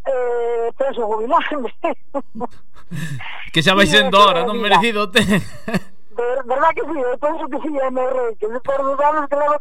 eh, 0.05 0.71
penso 0.77 1.05
jubilarme. 1.05 1.73
que 3.53 3.61
xa 3.61 3.75
vai 3.75 3.87
sendo 3.87 4.17
hora, 4.19 4.45
non 4.45 4.59
merecido 4.59 5.09
te. 5.09 5.21
Ver, 5.23 6.43
verdad 6.43 6.71
que 6.75 6.83
sí, 6.83 6.97
eu 6.99 7.17
penso 7.17 7.47
que 7.47 7.57
sí, 7.63 7.71
é 7.79 7.89
meu 7.89 8.09
rei, 8.11 8.35
que 8.35 8.47
por 8.47 8.79
dos 8.83 8.99
anos 8.99 9.23
que 9.29 9.35
levo 9.39 9.55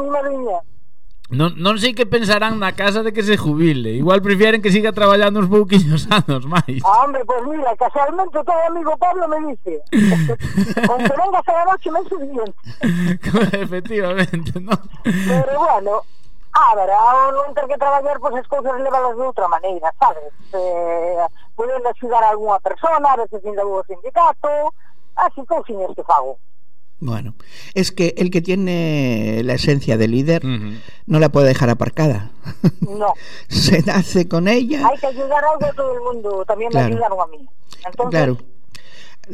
mi 0.00 0.08
madriña. 0.08 0.58
Non, 1.28 1.52
non 1.60 1.76
sei 1.76 1.92
que 1.92 2.08
pensarán 2.08 2.56
na 2.56 2.72
casa 2.72 3.04
de 3.04 3.12
que 3.12 3.20
se 3.20 3.36
jubile 3.36 3.92
Igual 3.92 4.24
prefieren 4.24 4.64
que 4.64 4.72
siga 4.72 4.96
traballando 4.96 5.44
uns 5.44 5.52
pouquiños 5.52 6.08
anos 6.08 6.48
máis 6.56 6.80
ah, 6.80 7.04
Hombre, 7.04 7.20
pois 7.28 7.44
pues 7.44 7.52
mira, 7.52 7.76
casualmente 7.76 8.32
todo 8.32 8.56
amigo 8.64 8.96
Pablo 8.96 9.28
me 9.28 9.52
dice 9.52 9.76
Con 10.88 11.04
que 11.04 11.14
vengas 11.20 11.44
a 11.44 11.52
la 11.52 11.64
noche 11.68 11.92
me 11.92 12.00
suficiente 12.08 12.56
Efectivamente, 13.60 14.56
non? 14.56 14.80
Pero 15.04 15.52
bueno, 15.60 16.00
a 16.58 16.74
ver, 16.74 16.90
ao 16.90 17.30
non 17.32 17.54
ter 17.54 17.66
que 17.70 17.78
traballar 17.78 18.18
Pois 18.18 18.34
pues, 18.34 18.42
as 18.42 18.50
cousas 18.50 18.74
levalas 18.82 19.14
de 19.14 19.22
outra 19.22 19.46
maneira, 19.46 19.94
sabes? 19.94 20.34
Eh, 20.52 21.22
poden 21.54 21.86
axudar 21.86 22.22
a 22.24 22.34
algunha 22.34 22.58
persona 22.58 23.14
A 23.14 23.16
veces 23.22 23.44
ainda 23.44 23.62
sindicato 23.86 24.74
así 25.14 25.42
cousiñas 25.46 25.94
que 25.94 26.02
fago. 26.02 26.38
Bueno, 27.00 27.34
es 27.74 27.92
que 27.92 28.14
el 28.18 28.30
que 28.30 28.42
tiene 28.42 29.42
la 29.44 29.54
esencia 29.54 29.96
de 29.96 30.08
líder 30.08 30.44
uh 30.44 30.48
-huh. 30.48 30.82
no 31.06 31.20
la 31.20 31.28
puede 31.28 31.46
dejar 31.46 31.70
aparcada. 31.70 32.30
No. 32.80 33.14
Se 33.48 33.82
nace 33.82 34.26
con 34.26 34.48
ella. 34.48 34.82
Hay 34.88 34.98
que 34.98 35.06
ayudar 35.06 35.44
algo 35.44 35.64
a 35.64 35.72
todo 35.72 35.94
el 35.94 36.00
mundo, 36.00 36.44
también 36.44 36.72
claro. 36.72 36.88
me 36.88 36.94
ayudaron 36.94 37.20
a 37.20 37.26
mí. 37.26 37.48
Entonces, 37.86 38.10
claro. 38.10 38.38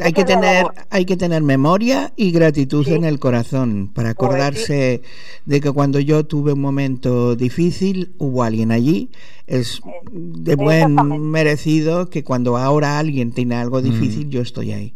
Hay 0.00 0.12
que 0.12 0.24
tener 0.24 0.66
hay 0.90 1.04
que 1.04 1.16
tener 1.16 1.42
memoria 1.42 2.12
y 2.16 2.30
gratitud 2.32 2.84
sí. 2.84 2.94
en 2.94 3.04
el 3.04 3.18
corazón 3.18 3.90
para 3.92 4.10
acordarse 4.10 5.02
de 5.44 5.60
que 5.60 5.70
cuando 5.70 6.00
yo 6.00 6.24
tuve 6.24 6.52
un 6.52 6.60
momento 6.60 7.36
difícil 7.36 8.14
hubo 8.18 8.42
alguien 8.42 8.72
allí. 8.72 9.10
Es 9.46 9.80
de 10.10 10.56
buen 10.56 10.94
merecido 11.30 12.08
que 12.08 12.24
cuando 12.24 12.56
ahora 12.56 12.98
alguien 12.98 13.32
tiene 13.32 13.56
algo 13.56 13.82
difícil, 13.82 14.26
uh 14.26 14.28
-huh. 14.28 14.30
yo 14.30 14.40
estoy 14.40 14.72
ahí. 14.72 14.94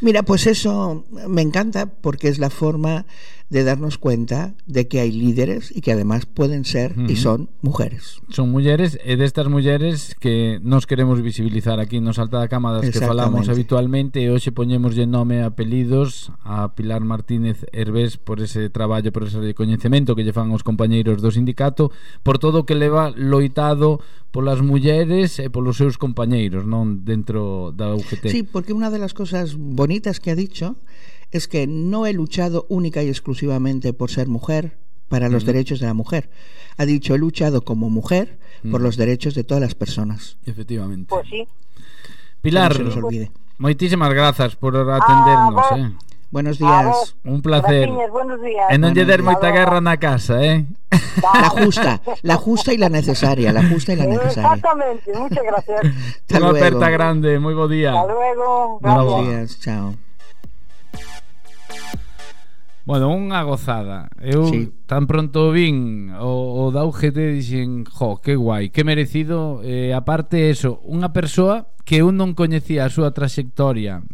Mira, 0.00 0.22
pues 0.22 0.46
eso 0.46 1.04
me 1.28 1.42
encanta 1.42 1.86
porque 1.86 2.28
es 2.28 2.38
la 2.38 2.50
forma 2.50 3.06
de 3.50 3.62
darnos 3.62 3.98
cuenta 3.98 4.54
de 4.66 4.88
que 4.88 5.00
hay 5.00 5.12
líderes 5.12 5.70
y 5.74 5.80
que 5.80 5.92
además 5.92 6.26
pueden 6.26 6.64
ser 6.64 6.92
uh 6.92 7.02
-huh. 7.02 7.10
y 7.10 7.16
son 7.16 7.50
mujeres. 7.62 8.20
Son 8.30 8.50
mulleres 8.50 8.98
e 9.04 9.12
eh, 9.12 9.16
destas 9.16 9.48
mulleres 9.48 10.16
que 10.18 10.58
nos 10.62 10.86
queremos 10.86 11.20
visibilizar 11.22 11.78
aquí 11.78 12.00
nos 12.00 12.16
Salta 12.16 12.38
da 12.38 12.48
Cama 12.48 12.72
das 12.72 12.88
que 12.88 13.04
falamos 13.04 13.48
habitualmente 13.48 14.24
e 14.24 14.32
hoxe 14.32 14.50
poñemoslle 14.50 15.06
nome 15.06 15.40
e 15.40 15.46
apelidos 15.46 16.32
a 16.42 16.72
Pilar 16.74 17.04
Martínez 17.04 17.66
Herbés 17.72 18.16
por 18.16 18.40
ese 18.40 18.70
traballo, 18.70 19.12
por 19.12 19.28
ese 19.28 19.38
recoñecemento 19.40 20.16
que 20.16 20.24
lle 20.24 20.32
fan 20.32 20.50
os 20.50 20.64
compañeiros 20.64 21.20
do 21.20 21.30
sindicato 21.30 21.92
por 22.24 22.40
todo 22.40 22.64
o 22.64 22.66
que 22.66 22.74
leva 22.74 23.12
loitado 23.12 24.00
polas 24.34 24.58
mulleres 24.66 25.38
e 25.38 25.46
polos 25.46 25.78
seus 25.78 25.94
compañeiros 25.94 26.66
non 26.66 27.06
dentro 27.06 27.70
da 27.70 27.94
UGT. 27.94 28.34
Sí, 28.34 28.42
porque 28.42 28.74
unha 28.74 28.90
das 28.90 29.14
cousas 29.14 29.54
bonitas 29.54 30.18
que 30.18 30.34
ha 30.34 30.36
dicho 30.38 30.74
es 31.34 31.48
que 31.48 31.66
no 31.66 32.06
he 32.06 32.12
luchado 32.12 32.64
única 32.68 33.02
y 33.02 33.08
exclusivamente 33.08 33.92
por 33.92 34.10
ser 34.10 34.28
mujer, 34.28 34.78
para 35.08 35.28
los 35.28 35.42
uh 35.42 35.46
-huh. 35.46 35.52
derechos 35.52 35.80
de 35.80 35.86
la 35.86 35.94
mujer. 35.94 36.30
Ha 36.78 36.86
dicho, 36.86 37.14
he 37.14 37.18
luchado 37.18 37.64
como 37.64 37.90
mujer 37.90 38.38
uh 38.38 38.68
-huh. 38.68 38.70
por 38.70 38.80
los 38.80 38.96
derechos 38.96 39.34
de 39.34 39.44
todas 39.44 39.60
las 39.60 39.74
personas. 39.74 40.38
Efectivamente. 40.46 41.08
Pues 41.10 41.28
sí. 41.28 41.46
Pilar, 42.40 42.70
no 42.72 42.76
se 42.76 42.84
nos 42.84 42.96
olvide. 42.96 43.30
moitísimas 43.58 44.10
grazas 44.14 44.56
por 44.56 44.76
atendernos, 44.76 45.66
ah, 45.70 45.78
eh. 45.78 45.92
Buenos 46.30 46.58
días. 46.58 47.14
Un 47.24 47.42
placer. 47.42 47.88
Buenos 48.10 48.40
días. 48.42 48.66
E 48.70 48.78
der 48.78 49.22
Hasta 49.22 49.22
moita 49.22 49.48
luego. 49.48 49.56
guerra 49.58 49.80
na 49.80 49.96
casa, 49.98 50.42
eh? 50.42 50.66
La 51.22 51.50
justa, 51.50 52.00
la 52.22 52.36
justa 52.36 52.72
y 52.74 52.78
la 52.78 52.88
necesaria, 52.88 53.52
la 53.52 53.62
justa 53.62 53.92
y 53.92 53.96
la 53.96 54.06
necesaria. 54.06 54.54
Exactamente, 54.54 55.08
muchas 55.14 55.44
gracias. 55.44 55.80
Hasta 56.26 56.38
luego. 56.40 56.58
aperta 56.58 56.90
grande, 56.90 57.38
moi 57.38 57.54
bo 57.54 57.70
día. 57.70 57.94
Hasta 57.94 58.12
luego. 58.12 58.78
Buenos 58.82 59.06
Gracias. 59.06 59.26
días, 59.26 59.48
chao. 59.62 59.94
Bueno, 62.84 63.08
unha 63.16 63.40
gozada. 63.48 64.12
Eu 64.20 64.44
sí. 64.52 64.68
tan 64.84 65.08
pronto 65.08 65.48
vin 65.48 66.12
o, 66.20 66.68
o 66.68 66.72
da 66.72 66.84
UGT 66.84 67.16
dixen, 67.40 67.88
jo, 67.88 68.20
que 68.20 68.36
guai, 68.36 68.68
que 68.68 68.84
merecido. 68.84 69.64
Eh, 69.64 69.96
aparte 69.96 70.52
eso, 70.52 70.84
unha 70.84 71.08
persoa 71.16 71.72
que 71.88 72.04
eu 72.04 72.12
non 72.12 72.36
coñecía 72.36 72.84
a 72.84 72.92
súa 72.92 73.16
traxectoria 73.16 74.04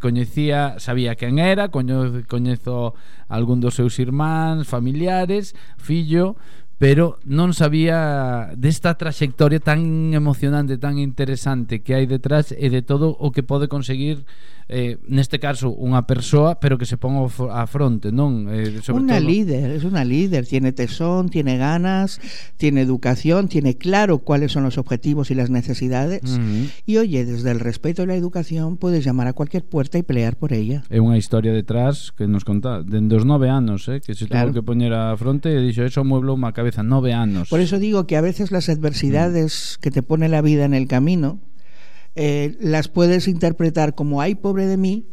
coñecía, 0.00 0.80
sabía 0.82 1.14
quen 1.14 1.38
era, 1.38 1.70
coñezo 1.70 2.94
algún 3.28 3.60
dos 3.60 3.74
seus 3.78 3.98
irmáns, 4.02 4.66
familiares, 4.66 5.54
fillo, 5.78 6.34
pero 6.80 7.20
non 7.28 7.52
sabía 7.52 8.56
desta 8.56 8.96
traxectoria 8.96 9.60
tan 9.60 10.16
emocionante, 10.16 10.80
tan 10.80 10.96
interesante 10.96 11.84
que 11.84 11.92
hai 11.92 12.08
detrás 12.08 12.56
e 12.56 12.72
de 12.72 12.80
todo 12.80 13.12
o 13.20 13.36
que 13.36 13.44
pode 13.44 13.68
conseguir 13.68 14.24
eh, 14.70 15.02
neste 15.10 15.42
caso 15.42 15.74
unha 15.74 16.06
persoa, 16.06 16.62
pero 16.62 16.78
que 16.78 16.86
se 16.86 16.94
ponga 16.94 17.26
a 17.26 17.66
fronte, 17.66 18.14
non? 18.14 18.46
Eh, 18.46 18.78
sobre 18.86 19.02
una 19.02 19.18
todo... 19.18 19.26
líder, 19.26 19.66
es 19.74 19.82
una 19.82 20.06
líder, 20.06 20.46
tiene 20.46 20.70
tesón, 20.70 21.28
tiene 21.28 21.58
ganas, 21.58 22.22
tiene 22.56 22.80
educación, 22.80 23.50
tiene 23.50 23.74
claro 23.74 24.22
cuáles 24.22 24.54
son 24.54 24.62
los 24.62 24.78
objetivos 24.78 25.34
y 25.34 25.34
las 25.34 25.50
necesidades 25.50 26.22
uh 26.22 26.38
-huh. 26.38 26.70
y 26.86 26.96
oye, 27.02 27.26
desde 27.26 27.50
el 27.50 27.58
respeto 27.58 28.04
y 28.04 28.06
la 28.06 28.14
educación 28.14 28.78
puedes 28.78 29.02
llamar 29.02 29.26
a 29.26 29.34
cualquier 29.34 29.66
puerta 29.66 29.98
y 29.98 30.06
pelear 30.06 30.38
por 30.38 30.54
ella. 30.54 30.86
É 30.86 31.02
unha 31.02 31.18
historia 31.18 31.50
detrás 31.50 32.14
que 32.14 32.30
nos 32.30 32.46
conta 32.46 32.86
dende 32.86 33.18
os 33.18 33.26
nove 33.26 33.50
anos, 33.50 33.90
eh, 33.90 33.98
que 33.98 34.14
se 34.14 34.30
claro. 34.30 34.54
tuvo 34.54 34.62
que 34.62 34.64
poñer 34.64 34.94
a 34.94 35.18
fronte 35.18 35.50
e 35.50 35.58
dixo, 35.58 35.82
eso 35.82 36.06
mueblo 36.06 36.30
unha 36.38 36.54
cabeza 36.54 36.69
nove 36.78 37.12
anos. 37.12 37.50
Por 37.50 37.58
eso 37.60 37.78
digo 37.78 38.06
que 38.06 38.16
a 38.16 38.20
veces 38.22 38.50
las 38.54 38.68
adversidades 38.68 39.78
que 39.82 39.90
te 39.90 40.02
pone 40.02 40.28
la 40.30 40.42
vida 40.42 40.64
en 40.64 40.74
el 40.74 40.86
camino 40.86 41.40
eh, 42.14 42.56
las 42.60 42.88
puedes 42.88 43.26
interpretar 43.28 43.94
como 43.94 44.20
ay 44.20 44.34
pobre 44.34 44.66
de 44.66 44.76
mí 44.76 45.06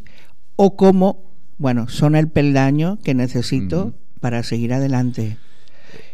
o 0.55 0.75
como 0.77 1.33
bueno 1.57 1.87
son 1.89 2.15
el 2.15 2.29
peldaño 2.29 2.97
que 3.03 3.13
necesito 3.13 3.93
para 4.19 4.41
seguir 4.43 4.73
adelante 4.73 5.37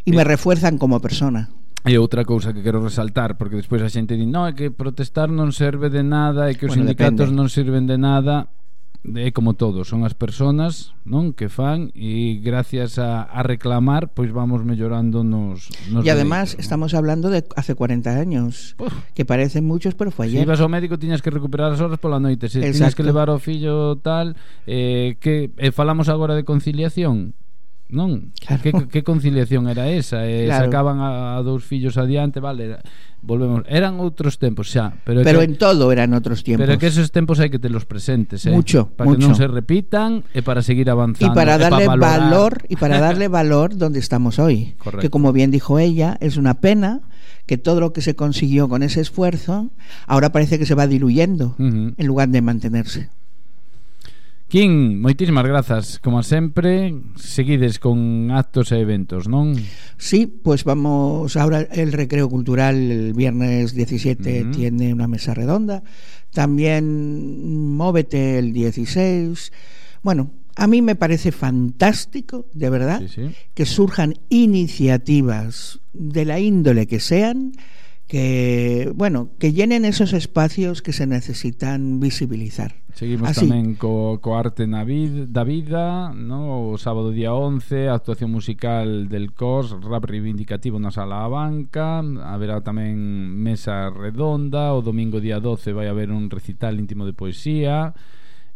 y 0.05 0.11
Eh, 0.11 0.15
me 0.15 0.23
refuerzan 0.23 0.77
como 0.77 0.99
persona. 0.99 1.49
E 1.83 1.99
outra 1.99 2.23
cousa 2.23 2.55
que 2.55 2.63
quero 2.63 2.79
resaltar 2.79 3.35
Porque 3.35 3.59
despois 3.59 3.83
a 3.83 3.91
xente 3.91 4.15
di 4.15 4.23
No, 4.23 4.47
é 4.47 4.55
que 4.55 4.71
protestar 4.71 5.27
non 5.27 5.51
serve 5.51 5.91
de 5.91 5.99
nada 6.03 6.47
E 6.47 6.55
que 6.55 6.67
os 6.67 6.71
Bueno, 6.71 6.87
sindicatos 6.87 7.27
depende. 7.27 7.39
non 7.39 7.47
sirven 7.51 7.83
de 7.91 7.99
nada 7.99 8.47
é 9.03 9.35
como 9.35 9.53
todo, 9.59 9.83
son 9.83 10.07
as 10.07 10.15
persoas, 10.15 10.95
non, 11.03 11.35
que 11.35 11.51
fan 11.51 11.91
e 11.91 12.39
gracias 12.39 12.95
a, 12.95 13.27
a 13.27 13.43
reclamar 13.43 14.15
pois 14.15 14.31
vamos 14.31 14.63
mellorando 14.63 15.27
nos 15.27 15.67
nos 15.91 16.07
E 16.07 16.09
además 16.09 16.55
¿no? 16.55 16.63
estamos 16.63 16.95
hablando 16.95 17.27
de 17.27 17.43
hace 17.59 17.75
40 17.75 18.07
años, 18.15 18.79
Uf. 18.79 18.95
que 19.11 19.27
parecen 19.27 19.67
muchos, 19.67 19.91
pero 19.99 20.07
foi 20.07 20.31
ayer. 20.31 20.39
Si 20.39 20.47
ibas 20.47 20.63
ao 20.63 20.71
médico 20.71 20.95
tiñas 20.95 21.19
que 21.19 21.27
recuperar 21.35 21.75
as 21.75 21.83
horas 21.83 21.99
pola 21.99 22.23
noite, 22.23 22.47
se 22.47 22.63
Exacto. 22.63 22.79
tiñas 22.79 22.95
que 22.95 23.03
levar 23.03 23.27
ao 23.27 23.43
fillo 23.43 23.99
tal, 23.99 24.39
eh 24.63 25.19
que 25.19 25.51
eh, 25.59 25.75
falamos 25.75 26.07
agora 26.07 26.31
de 26.39 26.47
conciliación, 26.47 27.35
Non? 27.93 28.33
Claro. 28.41 28.59
Que, 28.65 28.71
que 28.89 29.01
conciliación 29.05 29.69
era 29.69 29.85
esa? 29.93 30.25
Eh, 30.25 30.49
Claro. 30.49 30.65
Sacaban 30.67 30.97
a, 30.99 31.37
a 31.37 31.45
dous 31.45 31.61
fillos 31.61 31.95
adiante 32.01 32.41
Vale, 32.41 32.81
volvemos 33.21 33.61
Eran 33.69 34.01
outros 34.01 34.41
tempos 34.41 34.67
xa 34.73 34.97
Pero, 35.05 35.21
Pero 35.21 35.39
que, 35.39 35.45
en 35.45 35.55
todo 35.61 35.93
eran 35.93 36.11
otros 36.17 36.41
tiempos. 36.43 36.65
pero 36.65 36.75
que 36.81 36.89
esos 36.89 37.13
tempos 37.13 37.37
hai 37.39 37.53
que 37.53 37.61
te 37.61 37.69
los 37.69 37.85
presentes 37.85 38.43
eh? 38.43 38.51
Mucho, 38.51 38.89
Para 38.97 39.13
que 39.13 39.21
mucho. 39.21 39.29
non 39.29 39.37
se 39.37 39.45
repitan 39.47 40.25
E 40.33 40.41
para 40.41 40.65
seguir 40.65 40.89
y 40.89 40.91
avanzando 40.91 41.31
para 41.37 41.55
darle 41.61 41.85
valorar. 41.87 42.19
valor 42.19 42.53
y 42.67 42.75
para 42.75 42.97
darle 42.99 43.29
valor 43.31 43.77
donde 43.77 44.01
estamos 44.01 44.41
hoy 44.41 44.73
Correcto. 44.81 45.05
que 45.05 45.13
como 45.13 45.31
bien 45.31 45.53
dijo 45.53 45.77
ella 45.79 46.17
es 46.19 46.35
una 46.35 46.57
pena 46.59 47.05
que 47.45 47.55
todo 47.61 47.79
lo 47.79 47.93
que 47.93 48.01
se 48.01 48.15
consiguió 48.17 48.67
con 48.67 48.83
ese 48.83 48.99
esfuerzo 48.99 49.69
ahora 50.07 50.31
parece 50.33 50.57
que 50.59 50.65
se 50.65 50.75
va 50.75 50.87
diluyendo 50.87 51.55
Ujú. 51.61 51.93
en 51.95 52.05
lugar 52.07 52.27
de 52.33 52.41
mantenerse 52.41 53.07
Kim, 54.53 55.01
moitísimas 55.01 55.49
grazas 55.49 55.97
Como 55.97 56.21
sempre 56.21 56.93
Seguides 57.17 57.81
con 57.81 58.29
actos 58.29 58.69
e 58.69 58.77
eventos, 58.85 59.25
non? 59.25 59.57
sí 59.97 60.29
pues 60.29 60.61
vamos 60.61 61.33
ahora 61.41 61.65
el 61.73 61.89
recreo 61.89 62.29
cultural 62.29 62.77
el 62.77 63.17
viernes 63.17 63.73
17 63.73 64.21
Ujú. 64.45 64.51
tiene 64.53 64.93
una 64.93 65.09
mesa 65.09 65.33
redonda 65.33 65.81
también 66.37 66.85
móvete 67.73 68.37
el 68.37 68.53
16 68.53 69.49
bueno 70.05 70.29
a 70.53 70.67
mí 70.69 70.85
me 70.85 70.93
parece 70.93 71.31
fantástico 71.33 72.45
de 72.53 72.69
verdad 72.69 73.01
Sí, 73.01 73.09
sí. 73.09 73.25
que 73.57 73.65
surjan 73.65 74.13
iniciativas 74.29 75.79
de 75.93 76.25
la 76.29 76.37
índole 76.39 76.85
que 76.85 76.99
sean 76.99 77.53
que 78.13 78.91
bueno 78.93 79.31
que 79.39 79.53
llenen 79.53 79.85
esos 79.85 80.13
espacios 80.13 80.83
que 80.83 80.93
se 80.93 81.07
necesitan 81.07 81.99
visibilizar. 81.99 82.75
Seguimos 82.93 83.33
Así. 83.33 83.49
tamén 83.49 83.73
co, 83.73 84.21
co 84.21 84.37
arte 84.37 84.69
na 84.69 84.85
vid, 84.85 85.33
da 85.33 85.41
vida 85.41 86.13
no? 86.13 86.69
O 86.69 86.77
sábado 86.77 87.09
día 87.09 87.33
11 87.33 87.89
a 87.89 87.97
Actuación 87.97 88.29
musical 88.29 89.09
del 89.09 89.33
COS 89.33 89.81
Rap 89.81 90.05
reivindicativo 90.05 90.77
na 90.77 90.93
Sala 90.93 91.25
a 91.25 91.29
Banca. 91.33 92.05
Haberá 92.05 92.61
tamén 92.61 93.01
mesa 93.33 93.89
redonda. 93.89 94.77
O 94.77 94.85
domingo 94.85 95.17
día 95.17 95.41
12 95.41 95.73
vai 95.73 95.89
haber 95.89 96.13
un 96.13 96.29
recital 96.29 96.77
íntimo 96.77 97.09
de 97.09 97.17
poesía. 97.17 97.97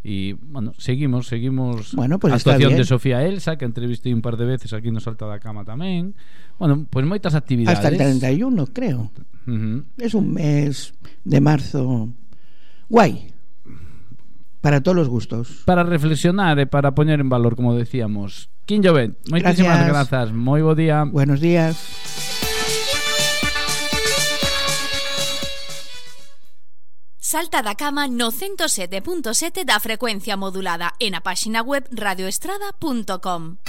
E, 0.05 0.37
bueno, 0.37 0.77
seguimos, 0.77 1.25
seguimos 1.25 1.97
Bueno, 1.97 2.21
pues 2.21 2.29
actuación 2.29 2.77
de 2.77 2.85
Sofía 2.85 3.25
Elsa 3.25 3.57
Que 3.57 3.65
entrevistei 3.65 4.13
un 4.13 4.21
par 4.21 4.37
de 4.37 4.45
veces 4.45 4.69
aquí 4.77 4.93
no 4.93 5.01
Salta 5.01 5.25
da 5.25 5.41
Cama 5.41 5.65
tamén. 5.65 6.13
Bueno, 6.61 6.85
pois 6.85 7.09
moitas 7.09 7.33
actividades. 7.33 7.81
Hasta 7.81 7.89
el 7.89 7.97
31 8.21 8.53
creo 8.69 9.09
Uh 9.47 9.51
-huh. 9.51 9.85
Es 9.97 10.13
un 10.13 10.33
mes 10.33 10.93
de 11.23 11.41
marzo 11.41 12.09
guay. 12.89 13.33
Para 14.61 14.81
todos 14.81 14.97
los 14.97 15.07
gustos. 15.07 15.63
Para 15.65 15.83
reflexionar 15.83 16.59
e 16.59 16.67
para 16.67 16.91
poñer 16.91 17.19
en 17.21 17.29
valor, 17.29 17.55
como 17.55 17.73
decíamos. 17.73 18.49
Quinllo 18.67 18.91
Ben, 18.91 19.15
moitísimas 19.31 19.87
grazas. 19.87 20.35
Moi 20.35 20.59
bo 20.59 20.75
día. 20.75 21.07
Buenos 21.07 21.39
días. 21.39 21.79
Salta 27.27 27.59
da 27.61 27.75
cama 27.75 28.07
no 28.07 28.31
107.7 28.31 29.67
da 29.67 29.79
frecuencia 29.83 30.39
modulada 30.39 30.95
en 30.99 31.11
a 31.11 31.21
páxina 31.23 31.59
web 31.59 31.83
radioestrada.com. 31.91 33.59